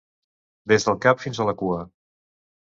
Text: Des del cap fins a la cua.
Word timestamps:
Des 0.73 0.87
del 0.87 0.97
cap 1.03 1.21
fins 1.27 1.43
a 1.43 1.47
la 1.51 1.55
cua. 1.61 1.79